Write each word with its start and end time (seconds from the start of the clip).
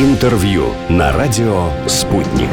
Интервью 0.00 0.66
на 0.88 1.12
радио 1.12 1.70
«Спутник». 1.88 2.50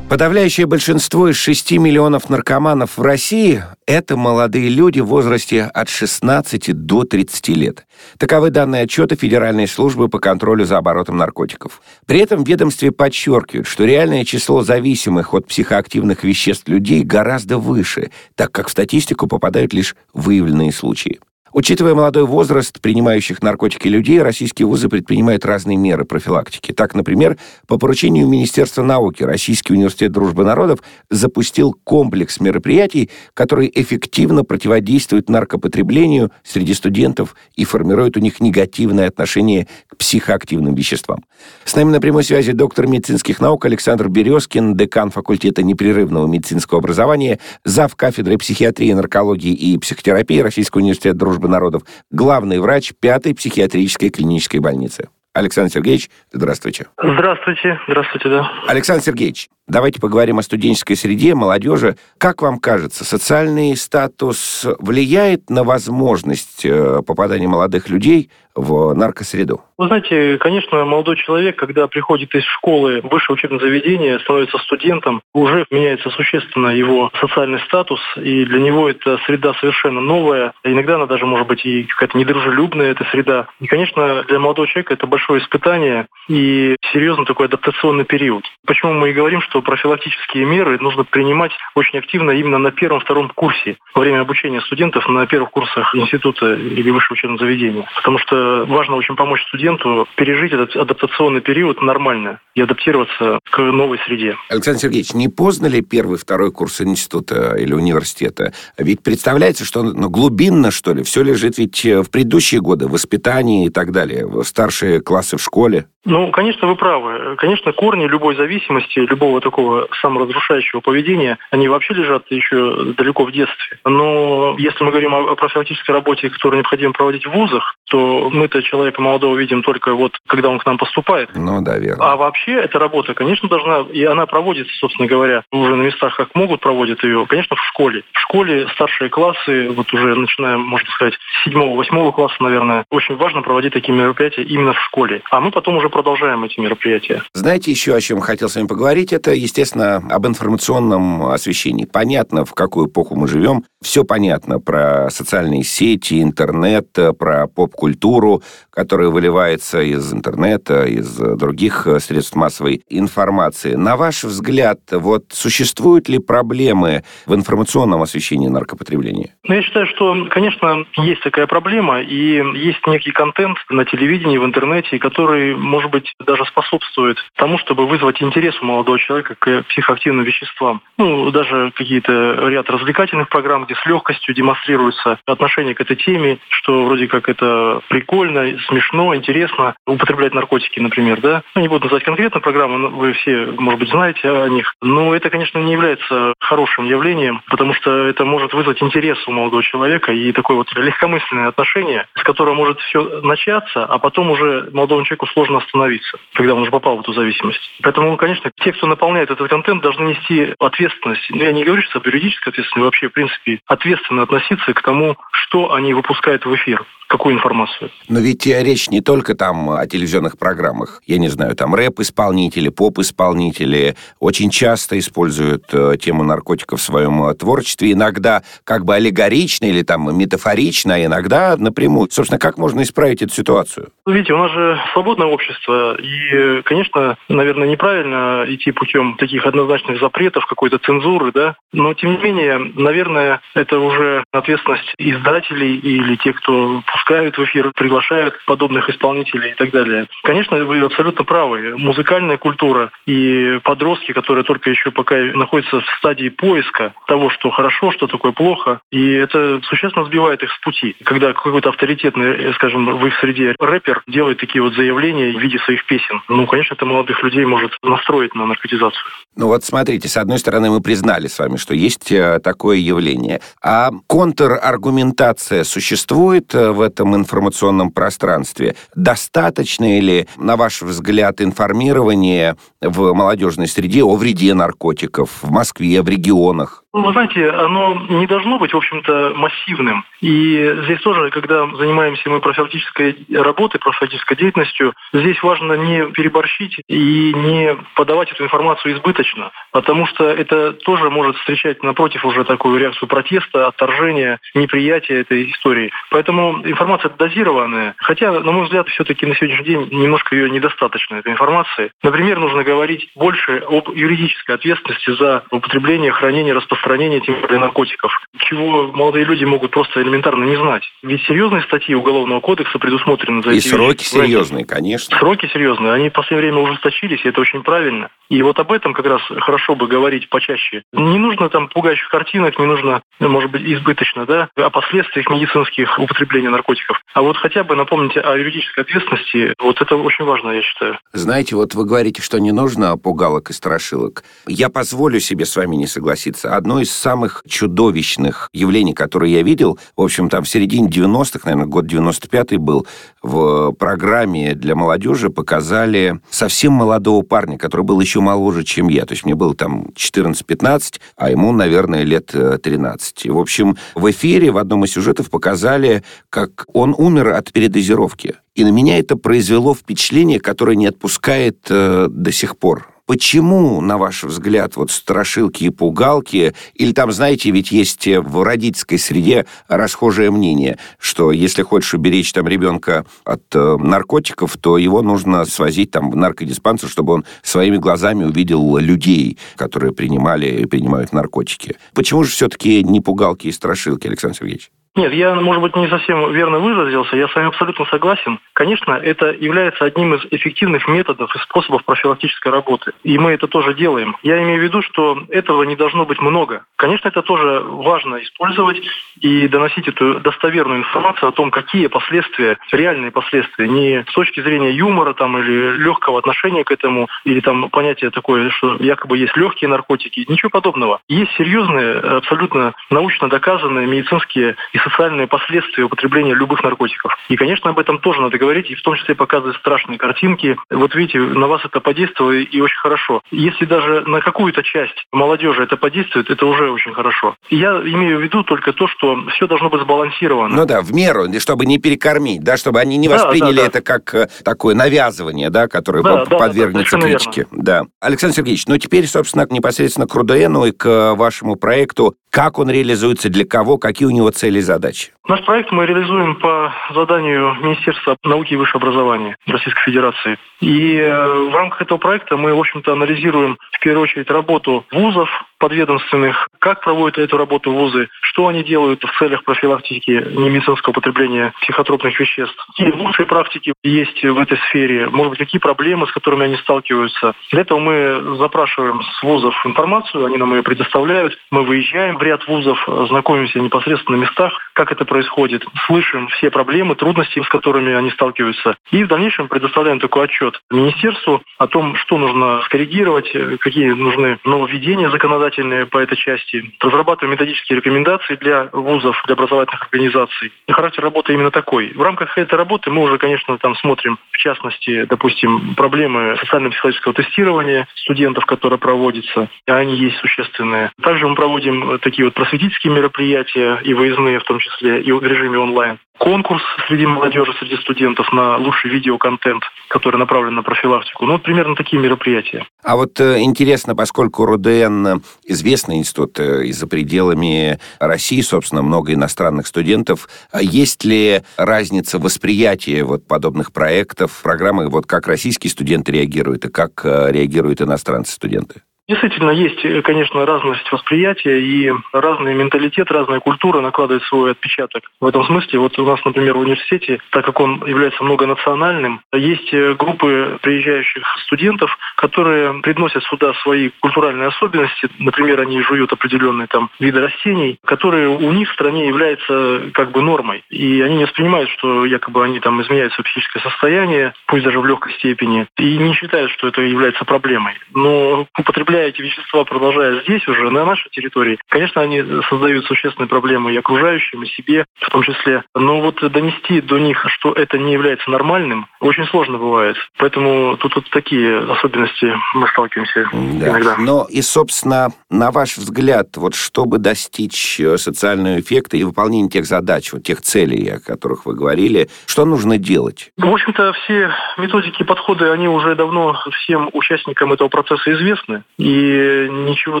Подавляющее 0.08 0.66
большинство 0.66 1.28
из 1.28 1.36
6 1.36 1.70
миллионов 1.78 2.28
наркоманов 2.28 2.98
в 2.98 3.02
России– 3.02 3.62
это 3.86 4.16
молодые 4.16 4.70
люди 4.70 4.98
в 4.98 5.06
возрасте 5.06 5.62
от 5.62 5.88
16 5.88 6.84
до 6.84 7.04
30 7.04 7.48
лет. 7.50 7.86
Таковы 8.18 8.50
данные 8.50 8.82
отчета 8.82 9.14
Федеральной 9.14 9.68
службы 9.68 10.08
по 10.08 10.18
контролю 10.18 10.64
за 10.64 10.78
оборотом 10.78 11.16
наркотиков. 11.16 11.80
При 12.04 12.18
этом 12.18 12.42
ведомстве 12.42 12.90
подчеркивают, 12.90 13.68
что 13.68 13.84
реальное 13.84 14.24
число 14.24 14.64
зависимых 14.64 15.32
от 15.32 15.46
психоактивных 15.46 16.24
веществ 16.24 16.66
людей 16.66 17.04
гораздо 17.04 17.58
выше, 17.58 18.10
так 18.34 18.50
как 18.50 18.66
в 18.66 18.72
статистику 18.72 19.28
попадают 19.28 19.72
лишь 19.72 19.94
выявленные 20.12 20.72
случаи. 20.72 21.20
Учитывая 21.52 21.94
молодой 21.94 22.24
возраст 22.24 22.80
принимающих 22.80 23.42
наркотики 23.42 23.86
людей, 23.86 24.22
российские 24.22 24.66
вузы 24.66 24.88
предпринимают 24.88 25.44
разные 25.44 25.76
меры 25.76 26.06
профилактики. 26.06 26.72
Так, 26.72 26.94
например, 26.94 27.36
по 27.66 27.76
поручению 27.76 28.26
Министерства 28.26 28.82
науки 28.82 29.22
Российский 29.22 29.74
университет 29.74 30.12
дружбы 30.12 30.44
народов 30.44 30.80
запустил 31.10 31.76
комплекс 31.84 32.40
мероприятий, 32.40 33.10
которые 33.34 33.70
эффективно 33.80 34.44
противодействуют 34.44 35.28
наркопотреблению 35.28 36.32
среди 36.42 36.72
студентов 36.72 37.36
и 37.54 37.64
формируют 37.64 38.16
у 38.16 38.20
них 38.20 38.40
негативное 38.40 39.08
отношение 39.08 39.68
к 39.88 39.98
психоактивным 39.98 40.74
веществам. 40.74 41.22
С 41.64 41.76
нами 41.76 41.90
на 41.90 42.00
прямой 42.00 42.24
связи 42.24 42.52
доктор 42.52 42.86
медицинских 42.86 43.40
наук 43.40 43.66
Александр 43.66 44.08
Березкин, 44.08 44.74
декан 44.74 45.10
факультета 45.10 45.62
непрерывного 45.62 46.26
медицинского 46.26 46.78
образования, 46.78 47.40
зав. 47.64 47.94
кафедры 47.94 48.38
психиатрии, 48.38 48.92
наркологии 48.92 49.52
и 49.52 49.76
психотерапии 49.76 50.38
Российского 50.38 50.80
университета 50.80 51.16
дружбы 51.16 51.41
дружбы 51.42 51.48
народов, 51.48 51.82
главный 52.10 52.58
врач 52.58 52.92
пятой 52.98 53.34
психиатрической 53.34 54.10
клинической 54.10 54.60
больницы. 54.60 55.08
Александр 55.34 55.70
Сергеевич, 55.70 56.10
здравствуйте. 56.30 56.88
Здравствуйте, 57.02 57.80
здравствуйте, 57.88 58.28
да. 58.28 58.52
Александр 58.66 59.02
Сергеевич, 59.02 59.48
давайте 59.66 59.98
поговорим 59.98 60.38
о 60.38 60.42
студенческой 60.42 60.94
среде, 60.94 61.34
молодежи. 61.34 61.96
Как 62.18 62.42
вам 62.42 62.58
кажется, 62.58 63.04
социальный 63.04 63.74
статус 63.76 64.66
влияет 64.78 65.48
на 65.48 65.64
возможность 65.64 66.66
э, 66.66 67.00
попадания 67.06 67.48
молодых 67.48 67.88
людей 67.88 68.28
в 68.54 68.92
наркосреду? 68.94 69.62
Вы 69.78 69.86
знаете, 69.86 70.38
конечно, 70.38 70.84
молодой 70.84 71.16
человек, 71.16 71.56
когда 71.56 71.86
приходит 71.86 72.34
из 72.34 72.44
школы 72.44 73.00
в 73.00 73.08
высшее 73.08 73.34
учебное 73.34 73.58
заведение, 73.58 74.20
становится 74.20 74.58
студентом, 74.58 75.22
уже 75.32 75.64
меняется 75.70 76.10
существенно 76.10 76.68
его 76.68 77.10
социальный 77.20 77.60
статус, 77.60 78.00
и 78.16 78.44
для 78.44 78.60
него 78.60 78.88
эта 78.88 79.18
среда 79.26 79.54
совершенно 79.54 80.00
новая. 80.00 80.52
Иногда 80.64 80.96
она 80.96 81.06
даже 81.06 81.26
может 81.26 81.46
быть 81.46 81.64
и 81.64 81.84
какая-то 81.84 82.18
недружелюбная, 82.18 82.92
эта 82.92 83.04
среда. 83.10 83.48
И, 83.60 83.66
конечно, 83.66 84.24
для 84.24 84.38
молодого 84.38 84.68
человека 84.68 84.94
это 84.94 85.06
большое 85.22 85.42
испытание 85.42 86.06
и 86.28 86.76
серьезный 86.92 87.26
такой 87.26 87.46
адаптационный 87.46 88.04
период. 88.04 88.44
Почему 88.66 88.92
мы 88.92 89.10
и 89.10 89.12
говорим, 89.12 89.40
что 89.42 89.60
профилактические 89.62 90.44
меры 90.44 90.78
нужно 90.78 91.04
принимать 91.04 91.52
очень 91.74 91.98
активно 91.98 92.30
именно 92.30 92.58
на 92.58 92.70
первом-втором 92.70 93.30
курсе 93.34 93.76
во 93.94 94.02
время 94.02 94.20
обучения 94.20 94.60
студентов 94.62 95.08
на 95.08 95.26
первых 95.26 95.50
курсах 95.50 95.94
института 95.94 96.54
или 96.54 96.90
высшего 96.90 97.14
учебного 97.14 97.40
заведения. 97.40 97.86
Потому 97.96 98.18
что 98.18 98.64
важно 98.66 98.96
очень 98.96 99.16
помочь 99.16 99.42
студенту 99.48 100.06
пережить 100.16 100.52
этот 100.52 100.76
адаптационный 100.76 101.40
период 101.40 101.82
нормально 101.82 102.40
и 102.54 102.60
адаптироваться 102.60 103.38
к 103.50 103.58
новой 103.58 103.98
среде. 104.06 104.36
Александр 104.48 104.80
Сергеевич, 104.80 105.14
не 105.14 105.28
поздно 105.28 105.66
ли 105.66 105.82
первый, 105.82 106.18
второй 106.18 106.52
курс 106.52 106.80
института 106.80 107.56
или 107.56 107.72
университета? 107.72 108.52
Ведь 108.78 109.02
представляется, 109.02 109.64
что 109.64 109.82
ну, 109.82 110.08
глубинно, 110.08 110.70
что 110.70 110.92
ли, 110.92 111.02
все 111.02 111.22
лежит 111.22 111.58
ведь 111.58 111.84
в 111.84 112.10
предыдущие 112.10 112.60
годы, 112.60 112.88
воспитании 112.88 113.66
и 113.66 113.70
так 113.70 113.92
далее, 113.92 114.26
старшие 114.44 115.00
классы 115.12 115.36
в 115.36 115.42
школе. 115.42 115.88
Ну, 116.04 116.30
конечно, 116.32 116.66
вы 116.66 116.74
правы. 116.74 117.36
Конечно, 117.36 117.72
корни 117.72 118.06
любой 118.06 118.34
зависимости, 118.34 118.98
любого 118.98 119.40
такого 119.40 119.88
саморазрушающего 120.00 120.80
поведения, 120.80 121.38
они 121.50 121.68
вообще 121.68 121.94
лежат 121.94 122.24
еще 122.30 122.94
далеко 122.96 123.24
в 123.24 123.32
детстве. 123.32 123.78
Но 123.84 124.56
если 124.58 124.82
мы 124.82 124.90
говорим 124.90 125.14
о 125.14 125.36
профилактической 125.36 125.92
работе, 125.92 126.30
которую 126.30 126.58
необходимо 126.58 126.92
проводить 126.92 127.26
в 127.26 127.30
вузах, 127.30 127.76
то 127.88 128.30
мы-то 128.32 128.62
человека 128.62 129.00
молодого 129.00 129.36
видим 129.36 129.62
только 129.62 129.94
вот, 129.94 130.18
когда 130.26 130.48
он 130.48 130.58
к 130.58 130.66
нам 130.66 130.76
поступает. 130.76 131.30
Ну, 131.34 131.60
да, 131.62 131.78
верно. 131.78 132.12
А 132.12 132.16
вообще 132.16 132.52
эта 132.54 132.78
работа, 132.78 133.14
конечно, 133.14 133.48
должна, 133.48 133.80
и 133.92 134.02
она 134.04 134.26
проводится, 134.26 134.74
собственно 134.78 135.06
говоря, 135.06 135.42
уже 135.52 135.76
на 135.76 135.82
местах, 135.82 136.16
как 136.16 136.34
могут, 136.34 136.60
проводят 136.60 137.02
ее, 137.04 137.26
конечно, 137.26 137.54
в 137.54 137.62
школе. 137.66 138.02
В 138.12 138.18
школе 138.18 138.66
старшие 138.74 139.08
классы, 139.08 139.70
вот 139.70 139.92
уже 139.92 140.16
начиная, 140.16 140.56
можно 140.56 140.90
сказать, 140.90 141.14
с 141.14 141.44
седьмого-восьмого 141.44 142.10
класса, 142.10 142.36
наверное, 142.40 142.84
очень 142.90 143.16
важно 143.16 143.42
проводить 143.42 143.72
такие 143.72 143.96
мероприятия 143.96 144.42
именно 144.42 144.72
в 144.72 144.80
школе. 144.80 145.22
А 145.30 145.40
мы 145.40 145.50
потом 145.50 145.76
уже 145.76 145.91
продолжаем 145.92 146.42
эти 146.42 146.58
мероприятия. 146.58 147.22
Знаете 147.34 147.70
еще, 147.70 147.94
о 147.94 148.00
чем 148.00 148.20
хотел 148.20 148.48
с 148.48 148.56
вами 148.56 148.66
поговорить? 148.66 149.12
Это, 149.12 149.32
естественно, 149.32 149.96
об 150.10 150.26
информационном 150.26 151.26
освещении. 151.26 151.84
Понятно, 151.84 152.44
в 152.44 152.54
какую 152.54 152.88
эпоху 152.88 153.14
мы 153.14 153.28
живем. 153.28 153.64
Все 153.82 154.04
понятно 154.04 154.58
про 154.58 155.10
социальные 155.10 155.64
сети, 155.64 156.22
интернет, 156.22 156.88
про 157.18 157.46
поп-культуру, 157.46 158.42
которая 158.70 159.08
выливается 159.08 159.82
из 159.82 160.12
интернета, 160.12 160.84
из 160.84 161.16
других 161.16 161.86
средств 161.98 162.34
массовой 162.34 162.82
информации. 162.88 163.74
На 163.74 163.96
ваш 163.96 164.24
взгляд, 164.24 164.78
вот 164.90 165.24
существуют 165.30 166.08
ли 166.08 166.18
проблемы 166.18 167.02
в 167.26 167.34
информационном 167.34 168.02
освещении 168.02 168.48
наркопотребления? 168.48 169.34
Ну, 169.44 169.54
я 169.54 169.62
считаю, 169.62 169.86
что, 169.86 170.26
конечно, 170.30 170.86
есть 170.96 171.22
такая 171.22 171.46
проблема, 171.46 172.00
и 172.00 172.40
есть 172.56 172.86
некий 172.86 173.10
контент 173.10 173.58
на 173.68 173.84
телевидении, 173.84 174.38
в 174.38 174.44
интернете, 174.44 174.98
который, 174.98 175.56
может 175.56 175.81
может 175.82 175.90
быть, 175.90 176.12
даже 176.24 176.44
способствует 176.46 177.18
тому, 177.36 177.58
чтобы 177.58 177.86
вызвать 177.86 178.22
интерес 178.22 178.54
у 178.60 178.64
молодого 178.64 178.98
человека 178.98 179.34
к 179.38 179.62
психоактивным 179.64 180.24
веществам. 180.24 180.80
Ну, 180.96 181.30
даже 181.30 181.72
какие-то 181.74 182.48
ряд 182.48 182.70
развлекательных 182.70 183.28
программ, 183.28 183.64
где 183.64 183.74
с 183.74 183.84
легкостью 183.84 184.34
демонстрируется 184.34 185.18
отношение 185.26 185.74
к 185.74 185.80
этой 185.80 185.96
теме, 185.96 186.38
что 186.48 186.84
вроде 186.84 187.08
как 187.08 187.28
это 187.28 187.80
прикольно, 187.88 188.58
смешно, 188.68 189.16
интересно 189.16 189.74
употреблять 189.86 190.34
наркотики, 190.34 190.78
например, 190.78 191.20
да. 191.20 191.42
Ну, 191.56 191.62
не 191.62 191.68
буду 191.68 191.84
называть 191.84 192.04
конкретно 192.04 192.40
программы, 192.40 192.78
но 192.78 192.88
вы 192.88 193.12
все, 193.14 193.46
может 193.58 193.80
быть, 193.80 193.90
знаете 193.90 194.28
о 194.28 194.48
них. 194.48 194.74
Но 194.80 195.14
это, 195.14 195.30
конечно, 195.30 195.58
не 195.58 195.72
является 195.72 196.34
хорошим 196.38 196.84
явлением, 196.84 197.42
потому 197.48 197.74
что 197.74 198.06
это 198.06 198.24
может 198.24 198.54
вызвать 198.54 198.82
интерес 198.82 199.18
у 199.26 199.32
молодого 199.32 199.62
человека 199.62 200.12
и 200.12 200.30
такое 200.32 200.58
вот 200.58 200.72
легкомысленное 200.74 201.48
отношение, 201.48 202.06
с 202.14 202.22
которого 202.22 202.54
может 202.54 202.78
все 202.80 203.20
начаться, 203.22 203.84
а 203.84 203.98
потом 203.98 204.30
уже 204.30 204.68
молодому 204.72 205.04
человеку 205.04 205.26
сложно 205.26 205.58
остановиться, 205.72 206.18
когда 206.34 206.54
он 206.54 206.62
уже 206.62 206.70
попал 206.70 206.98
в 206.98 207.00
эту 207.00 207.12
зависимость. 207.14 207.60
Поэтому, 207.82 208.16
конечно, 208.16 208.50
те, 208.62 208.72
кто 208.72 208.86
наполняет 208.86 209.30
этот 209.30 209.48
контент, 209.48 209.82
должны 209.82 210.08
нести 210.08 210.54
ответственность. 210.58 211.28
Но 211.30 211.42
я 211.42 211.52
не 211.52 211.64
говорю 211.64 211.82
сейчас 211.82 211.96
об 211.96 212.06
юридической 212.06 212.50
ответственности, 212.50 212.84
вообще, 212.84 213.08
в 213.08 213.12
принципе, 213.12 213.60
ответственно 213.66 214.22
относиться 214.22 214.72
к 214.74 214.82
тому, 214.82 215.16
что 215.32 215.72
они 215.72 215.94
выпускают 215.94 216.44
в 216.44 216.54
эфир 216.54 216.84
какую 217.12 217.34
информацию. 217.34 217.90
Но 218.08 218.20
ведь 218.20 218.46
речь 218.46 218.88
не 218.88 219.02
только 219.02 219.34
там 219.34 219.68
о 219.68 219.86
телевизионных 219.86 220.38
программах. 220.38 221.02
Я 221.06 221.18
не 221.18 221.28
знаю, 221.28 221.54
там 221.54 221.74
рэп-исполнители, 221.74 222.70
поп-исполнители 222.70 223.96
очень 224.18 224.48
часто 224.48 224.98
используют 224.98 225.64
э, 225.74 225.96
тему 226.00 226.24
наркотиков 226.24 226.80
в 226.80 226.82
своем 226.82 227.22
э, 227.24 227.34
творчестве. 227.34 227.92
Иногда 227.92 228.42
как 228.64 228.86
бы 228.86 228.94
аллегорично 228.94 229.66
или 229.66 229.82
там 229.82 230.16
метафорично, 230.16 230.94
а 230.94 231.04
иногда 231.04 231.54
напрямую. 231.58 232.08
Собственно, 232.10 232.38
как 232.38 232.56
можно 232.56 232.80
исправить 232.80 233.20
эту 233.20 233.34
ситуацию? 233.34 233.90
Видите, 234.06 234.32
у 234.32 234.38
нас 234.38 234.50
же 234.50 234.80
свободное 234.94 235.26
общество. 235.26 235.61
И, 235.68 236.62
конечно, 236.62 237.16
наверное, 237.28 237.68
неправильно 237.68 238.44
идти 238.48 238.72
путем 238.72 239.14
таких 239.16 239.46
однозначных 239.46 240.00
запретов, 240.00 240.46
какой-то 240.46 240.78
цензуры, 240.78 241.32
да. 241.32 241.56
Но, 241.72 241.94
тем 241.94 242.12
не 242.12 242.18
менее, 242.18 242.58
наверное, 242.74 243.40
это 243.54 243.78
уже 243.78 244.24
ответственность 244.32 244.94
издателей 244.98 245.76
или 245.76 246.16
тех, 246.16 246.36
кто 246.36 246.82
пускают 246.92 247.38
в 247.38 247.44
эфир, 247.44 247.72
приглашают 247.74 248.34
подобных 248.46 248.88
исполнителей 248.90 249.50
и 249.50 249.54
так 249.54 249.70
далее. 249.70 250.06
Конечно, 250.22 250.64
вы 250.64 250.80
абсолютно 250.80 251.24
правы. 251.24 251.74
Музыкальная 251.76 252.36
культура 252.36 252.90
и 253.06 253.58
подростки, 253.62 254.12
которые 254.12 254.44
только 254.44 254.70
еще 254.70 254.90
пока 254.90 255.16
находятся 255.16 255.80
в 255.80 255.86
стадии 255.98 256.28
поиска 256.28 256.94
того, 257.06 257.30
что 257.30 257.50
хорошо, 257.50 257.92
что 257.92 258.06
такое 258.06 258.32
плохо, 258.32 258.80
и 258.90 259.12
это 259.12 259.60
существенно 259.64 260.04
сбивает 260.04 260.42
их 260.42 260.52
с 260.52 260.58
пути. 260.60 260.96
Когда 261.04 261.32
какой-то 261.32 261.70
авторитетный, 261.70 262.52
скажем, 262.54 262.98
в 262.98 263.06
их 263.06 263.18
среде 263.18 263.54
рэпер 263.58 264.02
делает 264.06 264.38
такие 264.38 264.62
вот 264.62 264.74
заявления 264.74 265.36
в 265.36 265.40
виде 265.40 265.51
своих 265.58 265.86
песен, 265.86 266.22
ну, 266.28 266.46
конечно, 266.46 266.74
это 266.74 266.84
молодых 266.86 267.22
людей 267.22 267.44
может 267.44 267.72
настроить 267.82 268.34
на 268.34 268.46
наркотизацию. 268.46 269.02
Ну 269.36 269.46
вот 269.46 269.64
смотрите, 269.64 270.08
с 270.08 270.16
одной 270.16 270.38
стороны, 270.38 270.70
мы 270.70 270.80
признали 270.80 271.26
с 271.26 271.38
вами, 271.38 271.56
что 271.56 271.74
есть 271.74 272.12
э, 272.12 272.38
такое 272.40 272.76
явление. 272.76 273.40
А 273.62 273.90
контраргументация 274.06 275.64
существует 275.64 276.54
э, 276.54 276.70
в 276.70 276.80
этом 276.80 277.16
информационном 277.16 277.90
пространстве? 277.90 278.76
Достаточно 278.94 280.00
ли, 280.00 280.26
на 280.36 280.56
ваш 280.56 280.82
взгляд, 280.82 281.40
информирования 281.40 282.56
в 282.80 283.12
молодежной 283.14 283.68
среде 283.68 284.02
о 284.02 284.16
вреде 284.16 284.54
наркотиков 284.54 285.30
в 285.42 285.50
Москве, 285.50 286.02
в 286.02 286.08
регионах? 286.08 286.81
Ну, 286.94 287.04
вы 287.04 287.12
знаете, 287.12 287.48
оно 287.48 288.06
не 288.10 288.26
должно 288.26 288.58
быть, 288.58 288.74
в 288.74 288.76
общем-то, 288.76 289.32
массивным. 289.34 290.04
И 290.20 290.76
здесь 290.84 291.00
тоже, 291.00 291.30
когда 291.30 291.66
занимаемся 291.66 292.28
мы 292.28 292.40
профилактической 292.40 293.16
работой, 293.32 293.78
профилактической 293.78 294.36
деятельностью, 294.36 294.92
здесь 295.14 295.42
важно 295.42 295.72
не 295.72 296.04
переборщить 296.12 296.82
и 296.88 297.32
не 297.34 297.76
подавать 297.94 298.30
эту 298.32 298.44
информацию 298.44 298.94
избыточно, 298.94 299.52
потому 299.72 300.04
что 300.04 300.24
это 300.24 300.74
тоже 300.74 301.08
может 301.08 301.36
встречать 301.36 301.82
напротив 301.82 302.26
уже 302.26 302.44
такую 302.44 302.78
реакцию 302.78 303.08
протеста, 303.08 303.68
отторжения, 303.68 304.38
неприятия 304.54 305.22
этой 305.22 305.50
истории. 305.50 305.90
Поэтому 306.10 306.60
информация 306.62 307.10
дозированная, 307.10 307.94
хотя, 307.96 308.32
на 308.32 308.52
мой 308.52 308.64
взгляд, 308.64 308.88
все-таки 308.88 309.24
на 309.24 309.34
сегодняшний 309.34 309.64
день 309.64 309.88
немножко 309.90 310.36
ее 310.36 310.50
недостаточно, 310.50 311.16
этой 311.16 311.32
информации. 311.32 311.90
Например, 312.02 312.38
нужно 312.38 312.64
говорить 312.64 313.10
больше 313.16 313.62
об 313.66 313.88
юридической 313.94 314.56
ответственности 314.56 315.10
за 315.16 315.44
употребление, 315.50 316.12
хранение, 316.12 316.52
распространение 316.52 316.81
тем 317.20 317.40
более 317.40 317.58
наркотиков, 317.58 318.12
чего 318.38 318.88
молодые 318.92 319.24
люди 319.24 319.44
могут 319.44 319.70
просто 319.70 320.02
элементарно 320.02 320.44
не 320.44 320.56
знать. 320.56 320.82
Ведь 321.02 321.22
серьезные 321.22 321.62
статьи 321.62 321.94
Уголовного 321.94 322.40
кодекса 322.40 322.78
предусмотрены 322.78 323.42
за 323.42 323.50
И 323.50 323.58
эти 323.58 323.68
сроки 323.68 323.98
вещи. 323.98 324.10
серьезные, 324.10 324.64
конечно. 324.64 325.16
Сроки 325.18 325.46
серьезные, 325.52 325.92
они 325.92 326.10
в 326.10 326.12
последнее 326.12 326.52
время 326.52 326.68
ужесточились, 326.68 327.24
и 327.24 327.28
это 327.28 327.40
очень 327.40 327.62
правильно. 327.62 328.08
И 328.28 328.42
вот 328.42 328.58
об 328.58 328.72
этом 328.72 328.94
как 328.94 329.06
раз 329.06 329.20
хорошо 329.40 329.74
бы 329.74 329.86
говорить 329.86 330.28
почаще. 330.28 330.82
Не 330.92 331.18
нужно 331.18 331.48
там 331.48 331.68
пугающих 331.68 332.08
картинок, 332.08 332.58
не 332.58 332.66
нужно, 332.66 333.02
ну, 333.20 333.28
может 333.28 333.50
быть, 333.50 333.62
избыточно, 333.62 334.26
да, 334.26 334.48
о 334.56 334.70
последствиях 334.70 335.28
медицинских 335.30 335.98
употребления 335.98 336.48
наркотиков. 336.48 337.00
А 337.14 337.22
вот 337.22 337.36
хотя 337.36 337.62
бы 337.64 337.76
напомните 337.76 338.20
о 338.20 338.36
юридической 338.36 338.80
ответственности, 338.80 339.54
вот 339.58 339.80
это 339.80 339.96
очень 339.96 340.24
важно, 340.24 340.50
я 340.50 340.62
считаю. 340.62 340.98
Знаете, 341.12 341.56
вот 341.56 341.74
вы 341.74 341.84
говорите, 341.84 342.22
что 342.22 342.38
не 342.38 342.52
нужно 342.52 342.96
пугалок 342.96 343.50
и 343.50 343.52
страшилок. 343.52 344.24
Я 344.46 344.68
позволю 344.70 345.20
себе 345.20 345.44
с 345.44 345.54
вами 345.56 345.76
не 345.76 345.86
согласиться. 345.86 346.56
Одно 346.56 346.71
из 346.80 346.90
самых 346.90 347.42
чудовищных 347.46 348.48
явлений, 348.52 348.92
которые 348.92 349.34
я 349.34 349.42
видел, 349.42 349.78
в 349.96 350.02
общем, 350.02 350.28
там 350.28 350.44
в 350.44 350.48
середине 350.48 350.88
90-х, 350.88 351.40
наверное, 351.44 351.66
год 351.66 351.86
95-й 351.86 352.56
был, 352.56 352.86
в 353.22 353.72
программе 353.72 354.54
для 354.54 354.74
молодежи 354.74 355.30
показали 355.30 356.20
совсем 356.30 356.72
молодого 356.72 357.22
парня, 357.22 357.58
который 357.58 357.82
был 357.82 358.00
еще 358.00 358.20
моложе, 358.20 358.64
чем 358.64 358.88
я. 358.88 359.06
То 359.06 359.14
есть 359.14 359.24
мне 359.24 359.34
было 359.34 359.54
там 359.54 359.88
14-15, 359.94 361.00
а 361.16 361.30
ему, 361.30 361.52
наверное, 361.52 362.02
лет 362.02 362.30
э, 362.34 362.58
13. 362.62 363.26
И, 363.26 363.30
в 363.30 363.38
общем, 363.38 363.76
в 363.94 364.10
эфире 364.10 364.50
в 364.50 364.58
одном 364.58 364.84
из 364.84 364.92
сюжетов 364.92 365.30
показали, 365.30 366.02
как 366.30 366.66
он 366.72 366.94
умер 366.96 367.28
от 367.28 367.52
передозировки. 367.52 368.34
И 368.54 368.64
на 368.64 368.70
меня 368.70 368.98
это 368.98 369.16
произвело 369.16 369.74
впечатление, 369.74 370.38
которое 370.38 370.76
не 370.76 370.86
отпускает 370.86 371.66
э, 371.70 372.08
до 372.10 372.32
сих 372.32 372.58
пор. 372.58 372.91
Почему, 373.04 373.80
на 373.80 373.98
ваш 373.98 374.22
взгляд, 374.22 374.76
вот 374.76 374.92
страшилки 374.92 375.64
и 375.64 375.70
пугалки, 375.70 376.54
или 376.74 376.92
там, 376.92 377.10
знаете, 377.10 377.50
ведь 377.50 377.72
есть 377.72 378.06
э, 378.06 378.20
в 378.20 378.44
родительской 378.44 378.96
среде 378.96 379.44
расхожее 379.66 380.30
мнение, 380.30 380.78
что 380.98 381.32
если 381.32 381.62
хочешь 381.62 381.94
уберечь 381.94 382.32
там 382.32 382.46
ребенка 382.46 383.04
от 383.24 383.42
э, 383.54 383.76
наркотиков, 383.76 384.56
то 384.56 384.78
его 384.78 385.02
нужно 385.02 385.44
свозить 385.46 385.90
там 385.90 386.12
в 386.12 386.16
наркодиспансер, 386.16 386.88
чтобы 386.88 387.14
он 387.14 387.24
своими 387.42 387.76
глазами 387.76 388.22
увидел 388.22 388.76
людей, 388.76 389.36
которые 389.56 389.92
принимали 389.92 390.62
и 390.62 390.66
принимают 390.66 391.12
наркотики. 391.12 391.76
Почему 391.94 392.22
же 392.22 392.30
все-таки 392.30 392.84
не 392.84 393.00
пугалки 393.00 393.48
и 393.48 393.52
страшилки, 393.52 394.06
Александр 394.06 394.36
Сергеевич? 394.36 394.70
Нет, 394.94 395.14
я, 395.14 395.34
может 395.34 395.62
быть, 395.62 395.74
не 395.74 395.88
совсем 395.88 396.30
верно 396.32 396.58
выразился, 396.58 397.16
я 397.16 397.26
с 397.26 397.34
вами 397.34 397.48
абсолютно 397.48 397.86
согласен. 397.86 398.38
Конечно, 398.52 398.92
это 398.92 399.30
является 399.30 399.86
одним 399.86 400.14
из 400.14 400.26
эффективных 400.30 400.86
методов 400.86 401.34
и 401.34 401.38
способов 401.38 401.82
профилактической 401.86 402.52
работы. 402.52 402.92
И 403.02 403.16
мы 403.18 403.30
это 403.30 403.48
тоже 403.48 403.72
делаем. 403.72 404.16
Я 404.22 404.42
имею 404.42 404.60
в 404.60 404.62
виду, 404.62 404.82
что 404.82 405.22
этого 405.30 405.62
не 405.62 405.76
должно 405.76 406.04
быть 406.04 406.20
много. 406.20 406.64
Конечно, 406.76 407.08
это 407.08 407.22
тоже 407.22 407.62
важно 407.64 408.16
использовать 408.16 408.82
и 409.18 409.48
доносить 409.48 409.88
эту 409.88 410.20
достоверную 410.20 410.80
информацию 410.80 411.30
о 411.30 411.32
том, 411.32 411.50
какие 411.50 411.86
последствия, 411.86 412.58
реальные 412.70 413.12
последствия, 413.12 413.68
не 413.68 414.04
с 414.06 414.12
точки 414.12 414.40
зрения 414.42 414.72
юмора 414.72 415.14
там, 415.14 415.38
или 415.38 415.78
легкого 415.78 416.18
отношения 416.18 416.64
к 416.64 416.70
этому, 416.70 417.08
или 417.24 417.40
там 417.40 417.70
понятие 417.70 418.10
такое, 418.10 418.50
что 418.50 418.76
якобы 418.78 419.16
есть 419.16 419.36
легкие 419.38 419.70
наркотики, 419.70 420.26
ничего 420.28 420.50
подобного. 420.50 421.00
Есть 421.08 421.32
серьезные, 421.38 421.98
абсолютно 421.98 422.74
научно 422.90 423.28
доказанные 423.30 423.86
медицинские 423.86 424.56
и 424.74 424.81
социальные 424.82 425.26
последствия 425.26 425.84
употребления 425.84 426.34
любых 426.34 426.62
наркотиков. 426.62 427.14
И, 427.28 427.36
конечно, 427.36 427.70
об 427.70 427.78
этом 427.78 427.98
тоже 427.98 428.20
надо 428.20 428.38
говорить, 428.38 428.70
и 428.70 428.74
в 428.74 428.82
том 428.82 428.96
числе 428.96 429.14
показывать 429.14 429.56
страшные 429.58 429.98
картинки. 429.98 430.56
Вот 430.70 430.94
видите, 430.94 431.18
на 431.20 431.46
вас 431.46 431.62
это 431.64 431.80
подействовало 431.80 432.32
и 432.32 432.60
очень 432.60 432.78
хорошо. 432.78 433.20
Если 433.30 433.64
даже 433.64 434.02
на 434.02 434.20
какую-то 434.20 434.62
часть 434.62 435.06
молодежи 435.12 435.62
это 435.62 435.76
подействует, 435.76 436.30
это 436.30 436.46
уже 436.46 436.70
очень 436.70 436.92
хорошо. 436.92 437.34
Я 437.50 437.70
имею 437.80 438.18
в 438.18 438.22
виду 438.22 438.42
только 438.44 438.72
то, 438.72 438.88
что 438.88 439.16
все 439.34 439.46
должно 439.46 439.68
быть 439.70 439.80
сбалансировано. 439.82 440.54
Ну 440.56 440.66
да, 440.66 440.80
в 440.82 440.92
меру, 440.92 441.24
чтобы 441.38 441.66
не 441.66 441.78
перекормить, 441.78 442.42
да, 442.42 442.56
чтобы 442.56 442.80
они 442.80 442.96
не 442.96 443.08
Да, 443.08 443.14
восприняли 443.14 443.56
да, 443.56 443.62
да. 443.62 443.68
это 443.68 443.80
как 443.82 444.14
э, 444.14 444.28
такое 444.44 444.74
навязывание, 444.74 445.50
да, 445.50 445.68
которое 445.68 446.02
Да, 446.02 446.10
по- 446.10 446.16
да, 446.18 446.24
да, 446.26 446.38
подвергнется 446.38 446.90
совершенно 446.90 447.18
критике. 447.18 447.46
Да. 447.52 447.82
Александр 448.00 448.36
Сергеевич, 448.36 448.66
ну 448.66 448.78
теперь, 448.78 449.06
собственно, 449.06 449.46
непосредственно 449.50 450.06
к 450.06 450.14
РУДНу 450.14 450.66
и 450.66 450.72
к 450.72 450.86
э, 450.86 451.14
вашему 451.14 451.56
проекту. 451.56 452.14
Как 452.32 452.58
он 452.58 452.70
реализуется, 452.70 453.28
для 453.28 453.44
кого, 453.44 453.76
какие 453.76 454.08
у 454.08 454.10
него 454.10 454.30
цели 454.30 454.60
и 454.60 454.62
задачи? 454.62 455.12
Наш 455.28 455.44
проект 455.44 455.70
мы 455.70 455.86
реализуем 455.86 456.34
по 456.34 456.74
заданию 456.92 457.54
Министерства 457.62 458.16
науки 458.24 458.54
и 458.54 458.56
высшего 458.56 458.82
образования 458.82 459.36
Российской 459.46 459.82
Федерации. 459.82 460.36
И 460.60 460.96
э, 460.96 461.48
в 461.48 461.54
рамках 461.54 461.82
этого 461.82 461.98
проекта 461.98 462.36
мы, 462.36 462.52
в 462.52 462.58
общем-то, 462.58 462.92
анализируем 462.92 463.56
в 463.70 463.78
первую 463.78 464.02
очередь 464.02 464.28
работу 464.30 464.84
вузов 464.90 465.28
подведомственных, 465.62 466.48
как 466.58 466.80
проводят 466.80 467.18
эту 467.18 467.36
работу 467.36 467.70
вузы, 467.70 468.08
что 468.20 468.48
они 468.48 468.64
делают 468.64 469.04
в 469.04 469.18
целях 469.18 469.44
профилактики 469.44 470.10
немедицинского 470.10 470.90
употребления 470.90 471.52
психотропных 471.60 472.18
веществ. 472.18 472.56
Какие 472.66 472.90
лучшие 472.90 473.26
практики 473.26 473.72
есть 473.84 474.24
в 474.24 474.38
этой 474.38 474.58
сфере, 474.68 475.08
может 475.08 475.30
быть, 475.30 475.38
какие 475.38 475.60
проблемы, 475.60 476.08
с 476.08 476.12
которыми 476.12 476.46
они 476.46 476.56
сталкиваются. 476.56 477.34
Для 477.52 477.60
этого 477.60 477.78
мы 477.78 478.36
запрашиваем 478.38 479.02
с 479.02 479.22
вузов 479.22 479.54
информацию, 479.64 480.26
они 480.26 480.36
нам 480.36 480.52
ее 480.52 480.64
предоставляют. 480.64 481.38
Мы 481.52 481.62
выезжаем 481.62 482.18
в 482.18 482.22
ряд 482.24 482.44
вузов, 482.48 482.82
знакомимся 483.08 483.60
непосредственно 483.60 484.18
на 484.18 484.22
местах, 484.22 484.52
как 484.72 484.90
это 484.90 485.04
происходит, 485.12 485.62
слышим 485.86 486.28
все 486.28 486.50
проблемы, 486.50 486.94
трудности, 486.94 487.42
с 487.42 487.48
которыми 487.48 487.92
они 487.92 488.10
сталкиваются. 488.12 488.76
И 488.92 489.04
в 489.04 489.08
дальнейшем 489.08 489.46
предоставляем 489.46 490.00
такой 490.00 490.24
отчет 490.24 490.58
министерству 490.70 491.42
о 491.58 491.66
том, 491.66 491.96
что 491.96 492.16
нужно 492.16 492.62
скоррегировать, 492.64 493.30
э, 493.34 493.58
какие 493.58 493.90
нужны 493.90 494.38
нововведения 494.46 495.10
законодательные 495.10 495.84
по 495.84 495.98
этой 495.98 496.16
части. 496.16 496.64
Разрабатываем 496.80 497.32
методические 497.32 497.76
рекомендации 497.76 498.36
для 498.36 498.70
вузов, 498.72 499.22
для 499.26 499.34
образовательных 499.34 499.82
организаций. 499.82 500.50
И 500.66 500.72
характер 500.72 501.02
работы 501.02 501.34
именно 501.34 501.50
такой. 501.50 501.92
В 501.94 502.00
рамках 502.00 502.38
этой 502.38 502.54
работы 502.54 502.90
мы 502.90 503.02
уже, 503.02 503.18
конечно, 503.18 503.58
там 503.58 503.76
смотрим, 503.76 504.18
в 504.30 504.38
частности, 504.38 505.04
допустим, 505.04 505.74
проблемы 505.74 506.38
социально-психологического 506.40 507.12
тестирования 507.12 507.86
студентов, 507.96 508.46
которое 508.46 508.78
проводится, 508.78 509.50
и 509.66 509.70
они 509.70 509.94
есть 509.94 510.16
существенные. 510.20 510.90
Также 511.02 511.28
мы 511.28 511.34
проводим 511.34 511.90
э, 511.90 511.98
такие 511.98 512.24
вот 512.24 512.32
просветительские 512.32 512.94
мероприятия 512.94 513.78
и 513.84 513.92
выездные 513.92 514.38
в 514.38 514.44
том 514.44 514.58
числе, 514.58 515.01
и 515.02 515.12
в 515.12 515.22
режиме 515.22 515.58
онлайн. 515.58 515.98
Конкурс 516.18 516.62
среди 516.86 517.04
молодежи, 517.04 517.52
среди 517.58 517.76
студентов 517.78 518.32
на 518.32 518.56
лучший 518.56 518.90
видеоконтент, 518.90 519.64
который 519.88 520.18
направлен 520.18 520.54
на 520.54 520.62
профилактику. 520.62 521.26
Ну, 521.26 521.32
вот 521.32 521.42
примерно 521.42 521.74
такие 521.74 522.00
мероприятия. 522.00 522.64
А 522.84 522.96
вот 522.96 523.18
э, 523.18 523.40
интересно, 523.40 523.96
поскольку 523.96 524.44
РУДН 524.46 525.20
известный 525.44 525.96
институт 525.96 526.38
э, 526.38 526.66
и 526.66 526.72
за 526.72 526.86
пределами 526.86 527.80
России, 527.98 528.40
собственно, 528.40 528.82
много 528.82 529.12
иностранных 529.14 529.66
студентов, 529.66 530.28
а 530.52 530.62
есть 530.62 531.04
ли 531.04 531.42
разница 531.56 532.18
восприятия 532.18 533.02
вот 533.02 533.26
подобных 533.26 533.72
проектов, 533.72 534.40
программы, 534.42 534.88
вот 534.88 535.06
как 535.06 535.26
российские 535.26 535.70
студенты 535.70 536.12
реагируют 536.12 536.64
и 536.66 536.70
как 536.70 537.04
э, 537.04 537.32
реагируют 537.32 537.80
иностранцы-студенты? 537.80 538.82
Действительно, 539.12 539.50
есть, 539.50 539.84
э, 539.84 540.00
конечно, 540.00 540.46
разность 540.46 540.90
восприятия 540.90 541.60
и 541.60 541.92
разный 542.14 542.54
менталитет, 542.54 543.10
разная 543.10 543.40
культура 543.40 543.82
накладывает 543.82 544.22
свой 544.24 544.52
отпечаток. 544.52 545.02
В 545.20 545.26
этом 545.26 545.44
смысле, 545.44 545.80
вот 545.80 545.98
у 545.98 546.06
нас, 546.06 546.24
например, 546.24 546.56
в 546.56 546.60
университете, 546.60 547.20
так 547.30 547.44
как 547.44 547.60
он 547.60 547.84
является 547.86 548.24
многонациональным, 548.24 549.20
есть 549.34 549.68
э, 549.74 549.92
группы 549.92 550.58
приезжающих 550.62 551.26
студентов, 551.44 551.94
которые 552.16 552.80
приносят 552.80 553.22
сюда 553.24 553.52
свои 553.62 553.90
культуральные 554.00 554.48
особенности. 554.48 555.10
Например, 555.18 555.60
они 555.60 555.82
жуют 555.82 556.10
определенные 556.14 556.66
там 556.68 556.88
виды 556.98 557.20
растений, 557.20 557.78
которые 557.84 558.30
у 558.30 558.50
них 558.52 558.70
в 558.70 558.72
стране 558.72 559.08
являются 559.08 559.90
как 559.92 560.12
бы 560.12 560.22
нормой. 560.22 560.64
И 560.70 561.02
они 561.02 561.16
не 561.16 561.24
воспринимают, 561.24 561.68
что 561.68 562.06
якобы 562.06 562.42
они 562.42 562.60
там 562.60 562.80
изменяют 562.80 563.12
свое 563.12 563.26
психическое 563.26 563.60
состояние, 563.60 564.32
пусть 564.46 564.64
даже 564.64 564.80
в 564.80 564.86
легкой 564.86 565.12
степени, 565.14 565.66
и 565.76 565.98
не 565.98 566.14
считают, 566.14 566.50
что 566.52 566.68
это 566.68 566.80
является 566.80 567.26
проблемой. 567.26 567.74
Но 567.92 568.46
употребляя 568.58 569.01
эти 569.04 569.22
вещества, 569.22 569.64
продолжая 569.64 570.22
здесь 570.22 570.46
уже, 570.48 570.70
на 570.70 570.84
нашей 570.84 571.10
территории, 571.10 571.58
конечно, 571.68 572.02
они 572.02 572.22
создают 572.48 572.84
существенные 572.86 573.28
проблемы 573.28 573.72
и 573.72 573.76
окружающим, 573.76 574.42
и 574.42 574.46
себе 574.46 574.84
в 575.00 575.10
том 575.10 575.22
числе. 575.22 575.64
Но 575.74 576.00
вот 576.00 576.20
донести 576.20 576.80
до 576.80 576.98
них, 576.98 577.24
что 577.28 577.52
это 577.52 577.78
не 577.78 577.92
является 577.92 578.30
нормальным, 578.30 578.86
очень 579.00 579.26
сложно 579.26 579.58
бывает. 579.58 579.96
Поэтому 580.18 580.76
тут 580.76 580.94
вот 580.94 581.10
такие 581.10 581.58
особенности 581.58 582.32
мы 582.54 582.68
сталкиваемся 582.68 583.28
да. 583.32 583.68
иногда. 583.68 583.96
Но 583.98 584.26
и, 584.28 584.42
собственно, 584.42 585.08
на 585.30 585.50
ваш 585.50 585.76
взгляд, 585.76 586.36
вот 586.36 586.54
чтобы 586.54 586.98
достичь 586.98 587.80
э, 587.80 587.96
социального 587.96 588.60
эффекта 588.60 588.96
и 588.96 589.04
выполнения 589.04 589.48
тех 589.48 589.64
задач, 589.64 590.12
вот 590.12 590.22
тех 590.22 590.40
целей, 590.40 590.88
о 590.88 591.00
которых 591.00 591.46
вы 591.46 591.54
говорили, 591.54 592.08
что 592.26 592.44
нужно 592.44 592.78
делать? 592.78 593.30
В 593.36 593.52
общем-то, 593.52 593.92
все 593.92 594.30
методики 594.58 595.02
и 595.02 595.04
подходы, 595.04 595.50
они 595.50 595.68
уже 595.68 595.94
давно 595.94 596.36
всем 596.62 596.90
участникам 596.92 597.52
этого 597.52 597.68
процесса 597.68 598.12
известны. 598.12 598.64
И 598.82 599.48
ничего 599.48 600.00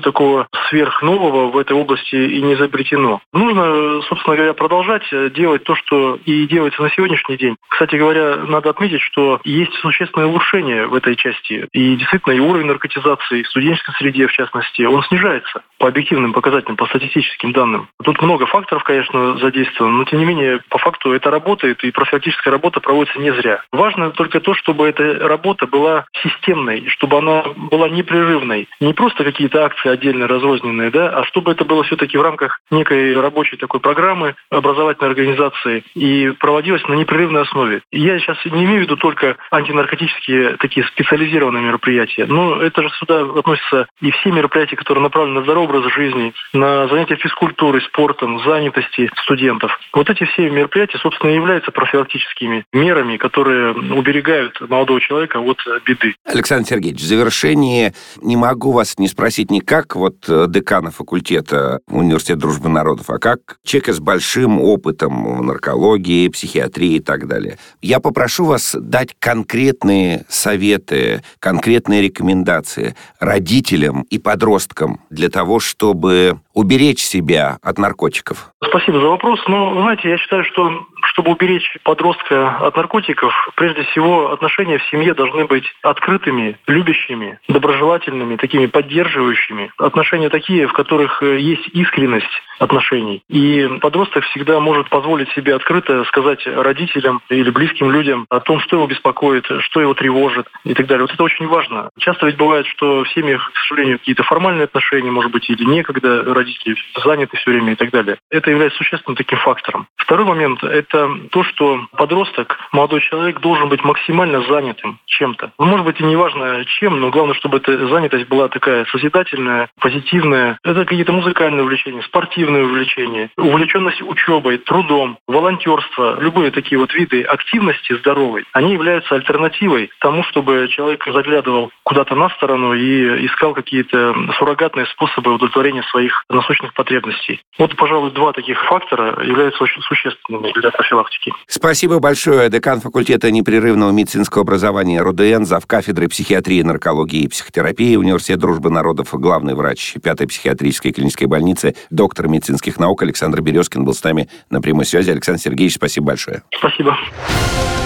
такого 0.00 0.48
сверхнового 0.68 1.52
в 1.52 1.56
этой 1.56 1.76
области 1.76 2.16
и 2.16 2.42
не 2.42 2.54
изобретено. 2.54 3.20
Нужно, 3.32 4.02
собственно 4.02 4.34
говоря, 4.34 4.54
продолжать 4.54 5.04
делать 5.34 5.62
то, 5.62 5.76
что 5.76 6.18
и 6.24 6.46
делается 6.48 6.82
на 6.82 6.90
сегодняшний 6.90 7.36
день. 7.36 7.54
Кстати 7.68 7.94
говоря, 7.94 8.38
надо 8.38 8.70
отметить, 8.70 9.00
что 9.02 9.40
есть 9.44 9.72
существенное 9.74 10.26
улучшение 10.26 10.88
в 10.88 10.94
этой 10.94 11.14
части. 11.14 11.68
И 11.72 11.94
действительно, 11.94 12.32
и 12.32 12.40
уровень 12.40 12.66
наркотизации 12.66 13.44
в 13.44 13.48
студенческой 13.48 13.94
среде, 13.98 14.26
в 14.26 14.32
частности, 14.32 14.82
он 14.82 15.04
снижается 15.04 15.62
по 15.78 15.86
объективным 15.86 16.32
показателям, 16.32 16.76
по 16.76 16.86
статистическим 16.86 17.52
данным. 17.52 17.88
Тут 18.02 18.20
много 18.20 18.46
факторов, 18.46 18.82
конечно, 18.82 19.38
задействовано, 19.38 19.98
но 19.98 20.04
тем 20.04 20.18
не 20.18 20.24
менее, 20.24 20.60
по 20.70 20.78
факту 20.78 21.12
это 21.12 21.30
работает, 21.30 21.84
и 21.84 21.92
профилактическая 21.92 22.50
работа 22.50 22.80
проводится 22.80 23.20
не 23.20 23.32
зря. 23.32 23.62
Важно 23.70 24.10
только 24.10 24.40
то, 24.40 24.54
чтобы 24.54 24.88
эта 24.88 25.28
работа 25.28 25.68
была 25.68 26.06
системной, 26.22 26.88
чтобы 26.88 27.18
она 27.18 27.44
была 27.56 27.88
непрерывной. 27.88 28.68
Не 28.80 28.92
просто 28.92 29.24
какие-то 29.24 29.64
акции 29.64 29.88
отдельно 29.88 30.26
разрозненные, 30.26 30.90
да, 30.90 31.08
а 31.08 31.24
чтобы 31.24 31.52
это 31.52 31.64
было 31.64 31.82
все-таки 31.84 32.16
в 32.18 32.22
рамках 32.22 32.60
некой 32.70 33.18
рабочей 33.18 33.56
такой 33.56 33.80
программы 33.80 34.34
образовательной 34.50 35.10
организации 35.10 35.84
и 35.94 36.30
проводилось 36.38 36.86
на 36.88 36.94
непрерывной 36.94 37.42
основе. 37.42 37.82
Я 37.92 38.18
сейчас 38.18 38.38
не 38.44 38.64
имею 38.64 38.80
в 38.80 38.82
виду 38.82 38.96
только 38.96 39.36
антинаркотические 39.50 40.56
такие 40.58 40.86
специализированные 40.86 41.62
мероприятия, 41.62 42.26
но 42.26 42.60
это 42.60 42.82
же 42.82 42.90
сюда 42.98 43.22
относятся 43.22 43.86
и 44.00 44.10
все 44.10 44.30
мероприятия, 44.30 44.76
которые 44.76 45.02
направлены 45.02 45.40
на 45.40 45.44
здоровый 45.44 45.62
образ 45.62 45.92
жизни, 45.92 46.32
на 46.52 46.88
занятия 46.88 47.16
физкультурой, 47.16 47.82
спортом, 47.82 48.42
занятости 48.44 49.10
студентов. 49.22 49.78
Вот 49.92 50.10
эти 50.10 50.24
все 50.24 50.50
мероприятия, 50.50 50.98
собственно, 50.98 51.30
и 51.30 51.34
являются 51.34 51.70
профилактическими 51.70 52.64
мерами, 52.72 53.16
которые 53.16 53.72
уберегают 53.72 54.60
молодого 54.68 55.00
человека 55.00 55.38
от 55.38 55.58
беды. 55.84 56.14
Александр 56.24 56.68
Сергеевич, 56.68 57.00
в 57.00 57.04
завершении 57.04 57.92
не 58.20 58.36
могу 58.36 58.71
вас 58.72 58.98
не 58.98 59.08
спросить 59.08 59.50
не 59.50 59.60
как 59.60 59.96
вот 59.96 60.24
э, 60.28 60.46
декана 60.48 60.90
факультета 60.90 61.80
Университета 61.88 62.40
дружбы 62.40 62.68
народов, 62.68 63.10
а 63.10 63.18
как 63.18 63.58
человека 63.64 63.92
с 63.92 64.00
большим 64.00 64.60
опытом 64.60 65.38
в 65.38 65.42
наркологии, 65.42 66.28
психиатрии 66.28 66.96
и 66.96 67.00
так 67.00 67.26
далее. 67.26 67.58
Я 67.80 68.00
попрошу 68.00 68.44
вас 68.44 68.74
дать 68.78 69.14
конкретные 69.18 70.24
советы, 70.28 71.22
конкретные 71.38 72.02
рекомендации 72.02 72.96
родителям 73.20 74.02
и 74.10 74.18
подросткам 74.18 75.00
для 75.10 75.28
того, 75.28 75.60
чтобы 75.60 76.40
уберечь 76.54 77.00
себя 77.00 77.58
от 77.62 77.78
наркотиков? 77.78 78.52
Спасибо 78.64 79.00
за 79.00 79.08
вопрос. 79.08 79.40
Но, 79.48 79.74
знаете, 79.82 80.08
я 80.08 80.18
считаю, 80.18 80.44
что 80.44 80.86
чтобы 81.12 81.32
уберечь 81.32 81.76
подростка 81.82 82.56
от 82.58 82.76
наркотиков, 82.76 83.32
прежде 83.56 83.82
всего 83.84 84.32
отношения 84.32 84.78
в 84.78 84.86
семье 84.86 85.14
должны 85.14 85.46
быть 85.46 85.64
открытыми, 85.82 86.56
любящими, 86.66 87.38
доброжелательными, 87.48 88.36
такими 88.36 88.66
поддерживающими. 88.66 89.72
Отношения 89.78 90.28
такие, 90.28 90.66
в 90.66 90.72
которых 90.72 91.22
э, 91.22 91.38
есть 91.40 91.68
искренность 91.72 92.30
отношений. 92.58 93.22
И 93.28 93.68
подросток 93.80 94.24
всегда 94.24 94.60
может 94.60 94.88
позволить 94.88 95.28
себе 95.30 95.54
открыто 95.54 96.04
сказать 96.04 96.46
родителям 96.46 97.20
или 97.28 97.50
близким 97.50 97.90
людям 97.90 98.26
о 98.30 98.40
том, 98.40 98.60
что 98.60 98.76
его 98.76 98.86
беспокоит, 98.86 99.44
что 99.60 99.80
его 99.80 99.94
тревожит 99.94 100.46
и 100.64 100.74
так 100.74 100.86
далее. 100.86 101.02
Вот 101.02 101.12
это 101.12 101.22
очень 101.22 101.46
важно. 101.46 101.90
Часто 101.98 102.26
ведь 102.26 102.36
бывает, 102.36 102.66
что 102.66 103.04
в 103.04 103.08
семьях, 103.10 103.50
к 103.52 103.58
сожалению, 103.68 103.98
какие-то 103.98 104.22
формальные 104.22 104.64
отношения, 104.64 105.10
может 105.10 105.32
быть, 105.32 105.48
или 105.50 105.64
некогда 105.64 106.22
родители 106.42 106.76
заняты 107.04 107.36
все 107.36 107.50
время 107.50 107.72
и 107.72 107.76
так 107.76 107.90
далее. 107.90 108.18
Это 108.30 108.50
является 108.50 108.78
существенным 108.78 109.16
таким 109.16 109.38
фактором. 109.38 109.86
Второй 109.96 110.26
момент– 110.26 110.62
это 110.64 111.08
то, 111.30 111.44
что 111.44 111.86
подросток, 111.96 112.58
молодой 112.72 113.00
человек 113.00 113.40
должен 113.40 113.68
быть 113.68 113.84
максимально 113.84 114.42
занятым 114.42 114.98
чем-то. 115.06 115.52
Ну, 115.58 115.66
может 115.66 115.86
быть, 115.86 116.00
и 116.00 116.04
не 116.04 116.16
важно 116.16 116.64
чем, 116.64 117.00
но 117.00 117.10
главное, 117.10 117.34
чтобы 117.34 117.58
эта 117.58 117.88
занятость 117.88 118.28
была 118.28 118.48
такая 118.48 118.84
созидательная, 118.86 119.70
позитивная. 119.80 120.58
Это 120.64 120.84
какие-то 120.84 121.12
музыкальные 121.12 121.62
увлечения, 121.62 122.02
спортивные 122.02 122.64
увлечения, 122.64 123.30
увлеченность 123.36 124.02
учебой, 124.02 124.58
трудом, 124.58 125.18
волонтерство, 125.26 126.18
любые 126.20 126.50
такие 126.50 126.78
вот 126.78 126.92
виды 126.94 127.22
активности 127.22 127.96
здоровой, 127.98 128.44
они 128.52 128.72
являются 128.72 129.14
альтернативой 129.14 129.90
тому, 130.00 130.24
чтобы 130.24 130.68
человек 130.70 131.04
заглядывал 131.06 131.70
куда-то 131.84 132.14
на 132.14 132.28
сторону 132.30 132.74
и 132.74 133.26
искал 133.26 133.54
какие-то 133.54 134.14
суррогатные 134.38 134.86
способы 134.86 135.34
удовлетворения 135.34 135.82
своих 135.84 136.24
насущных 136.34 136.74
потребностей. 136.74 137.40
Вот, 137.58 137.76
пожалуй, 137.76 138.10
два 138.12 138.32
таких 138.32 138.62
фактора 138.64 139.22
являются 139.24 139.62
очень 139.62 139.82
существенными 139.82 140.52
для 140.52 140.70
профилактики. 140.70 141.32
Спасибо 141.46 141.98
большое. 141.98 142.48
Декан 142.50 142.80
факультета 142.80 143.30
непрерывного 143.30 143.90
медицинского 143.90 144.42
образования 144.42 145.00
РУДН, 145.00 145.44
зав. 145.44 145.66
кафедры 145.66 146.08
психиатрии, 146.08 146.62
наркологии 146.62 147.22
и 147.22 147.28
психотерапии 147.28 147.96
Университет 147.96 148.38
дружбы 148.38 148.70
народов, 148.70 149.08
главный 149.12 149.54
врач 149.54 149.94
5-й 149.96 150.26
психиатрической 150.26 150.92
клинической 150.92 151.26
больницы, 151.26 151.74
доктор 151.90 152.28
медицинских 152.28 152.78
наук 152.78 153.02
Александр 153.02 153.40
Березкин 153.40 153.84
был 153.84 153.94
с 153.94 154.02
нами 154.02 154.28
на 154.50 154.60
прямой 154.60 154.84
связи. 154.84 155.10
Александр 155.10 155.40
Сергеевич, 155.40 155.74
спасибо 155.74 156.08
большое. 156.08 156.42
Спасибо. 156.56 156.96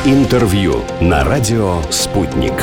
Интервью 0.05 0.83
на 1.01 1.25
радио 1.25 1.83
«Спутник». 1.91 2.55